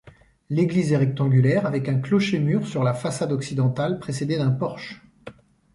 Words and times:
L'église 0.49 0.93
est 0.93 0.97
rectangulaire 0.97 1.67
avec 1.67 1.87
un 1.87 1.99
clocher-mur 1.99 2.65
sur 2.65 2.81
la 2.83 2.95
façade 2.95 3.31
occidentale, 3.31 3.99
précédé 3.99 4.35
d'un 4.35 4.49
porche. 4.49 4.99